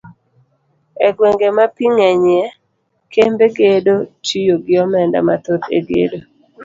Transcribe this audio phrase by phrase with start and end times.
[1.07, 2.45] E gwenge ma pii ng'enyie,
[3.13, 6.19] kembe gedo tiyo gi omenda mathoth e gedo.